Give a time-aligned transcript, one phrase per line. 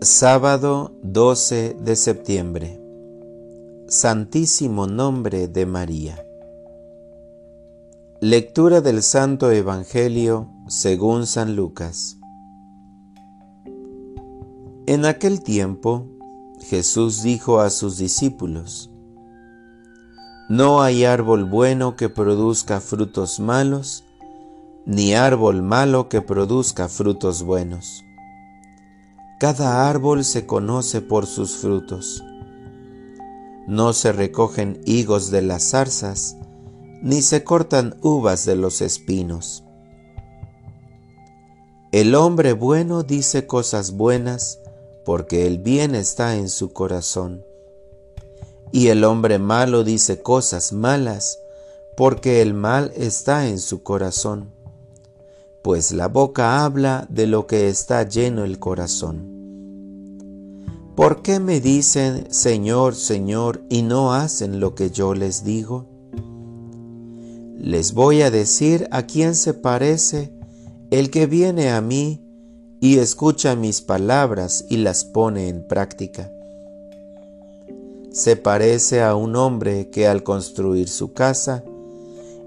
[0.00, 2.80] Sábado 12 de septiembre.
[3.88, 6.24] Santísimo nombre de María.
[8.20, 12.16] Lectura del Santo Evangelio según San Lucas.
[14.86, 16.06] En aquel tiempo
[16.60, 18.92] Jesús dijo a sus discípulos,
[20.48, 24.04] No hay árbol bueno que produzca frutos malos,
[24.86, 28.04] ni árbol malo que produzca frutos buenos
[29.38, 32.24] cada árbol se conoce por sus frutos.
[33.68, 36.36] No se recogen higos de las zarzas,
[37.02, 39.62] ni se cortan uvas de los espinos.
[41.92, 44.58] El hombre bueno dice cosas buenas,
[45.04, 47.44] porque el bien está en su corazón.
[48.72, 51.38] Y el hombre malo dice cosas malas,
[51.96, 54.52] porque el mal está en su corazón
[55.62, 59.38] pues la boca habla de lo que está lleno el corazón.
[60.94, 65.86] ¿Por qué me dicen Señor, Señor y no hacen lo que yo les digo?
[67.56, 70.32] Les voy a decir a quién se parece
[70.90, 72.20] el que viene a mí
[72.80, 76.32] y escucha mis palabras y las pone en práctica.
[78.10, 81.64] Se parece a un hombre que al construir su casa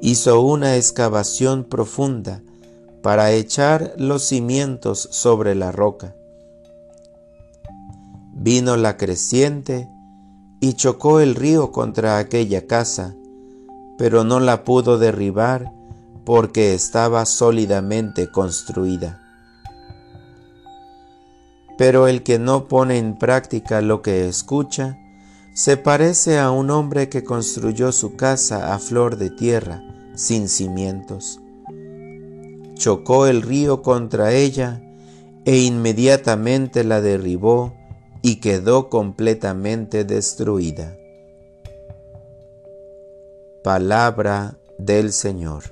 [0.00, 2.42] hizo una excavación profunda
[3.06, 6.16] para echar los cimientos sobre la roca.
[8.32, 9.88] Vino la creciente
[10.58, 13.14] y chocó el río contra aquella casa,
[13.96, 15.70] pero no la pudo derribar
[16.24, 19.22] porque estaba sólidamente construida.
[21.78, 24.98] Pero el que no pone en práctica lo que escucha,
[25.54, 29.80] se parece a un hombre que construyó su casa a flor de tierra,
[30.16, 31.40] sin cimientos
[32.76, 34.82] chocó el río contra ella
[35.44, 37.74] e inmediatamente la derribó
[38.22, 40.96] y quedó completamente destruida.
[43.62, 45.64] Palabra del Señor.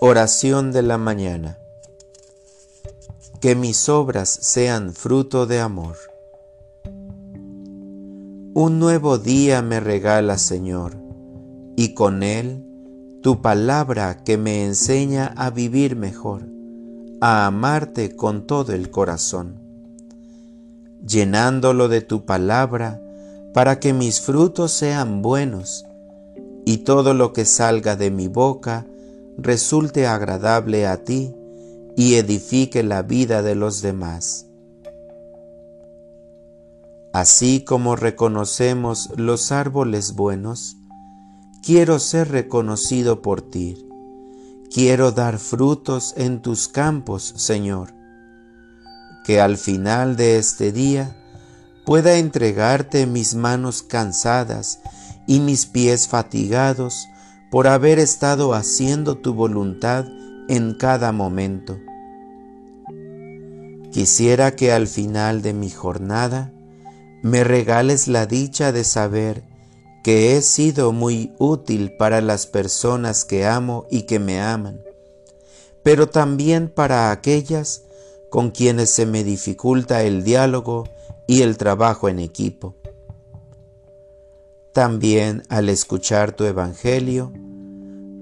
[0.00, 1.58] Oración de la mañana.
[3.40, 5.96] Que mis obras sean fruto de amor.
[8.54, 10.96] Un nuevo día me regala, Señor,
[11.76, 12.66] y con él
[13.26, 16.46] tu palabra que me enseña a vivir mejor,
[17.20, 19.56] a amarte con todo el corazón,
[21.04, 23.02] llenándolo de tu palabra
[23.52, 25.84] para que mis frutos sean buenos
[26.64, 28.86] y todo lo que salga de mi boca
[29.36, 31.34] resulte agradable a ti
[31.96, 34.46] y edifique la vida de los demás.
[37.12, 40.75] Así como reconocemos los árboles buenos,
[41.66, 43.88] Quiero ser reconocido por ti.
[44.72, 47.92] Quiero dar frutos en tus campos, Señor.
[49.24, 51.16] Que al final de este día
[51.84, 54.78] pueda entregarte mis manos cansadas
[55.26, 57.08] y mis pies fatigados
[57.50, 60.04] por haber estado haciendo tu voluntad
[60.48, 61.80] en cada momento.
[63.90, 66.52] Quisiera que al final de mi jornada
[67.24, 69.55] me regales la dicha de saber
[70.06, 74.80] que he sido muy útil para las personas que amo y que me aman,
[75.82, 77.82] pero también para aquellas
[78.30, 80.84] con quienes se me dificulta el diálogo
[81.26, 82.76] y el trabajo en equipo.
[84.72, 87.32] También al escuchar tu Evangelio,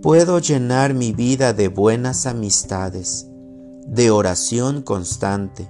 [0.00, 3.26] puedo llenar mi vida de buenas amistades,
[3.86, 5.68] de oración constante,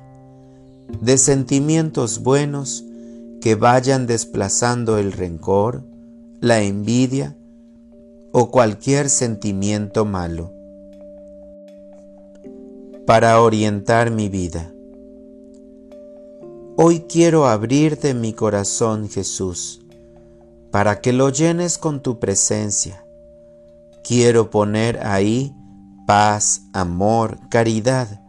[1.01, 2.85] de sentimientos buenos
[3.41, 5.83] que vayan desplazando el rencor,
[6.45, 7.35] la envidia
[8.31, 10.53] o cualquier sentimiento malo.
[13.07, 14.71] Para orientar mi vida.
[16.77, 19.87] Hoy quiero abrirte mi corazón, Jesús,
[20.71, 23.07] para que lo llenes con tu presencia.
[24.03, 25.55] Quiero poner ahí
[26.07, 28.21] paz, amor, caridad,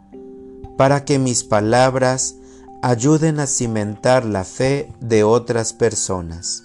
[0.77, 2.38] para que mis palabras
[2.81, 6.64] ayuden a cimentar la fe de otras personas.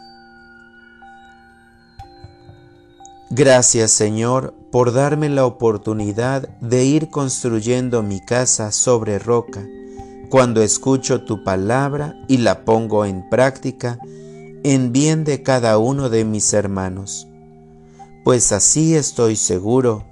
[3.32, 9.65] Gracias Señor por darme la oportunidad de ir construyendo mi casa sobre roca
[10.31, 14.00] cuando escucho tu palabra y la pongo en práctica
[14.65, 17.29] en bien de cada uno de mis hermanos,
[18.25, 20.05] pues así estoy seguro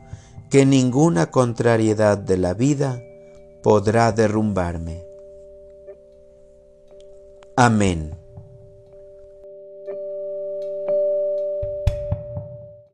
[0.48, 3.02] que ninguna contrariedad de la vida
[3.62, 5.04] podrá derrumbarme.
[7.56, 8.14] Amén.